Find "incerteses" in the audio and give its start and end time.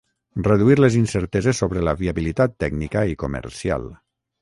1.01-1.61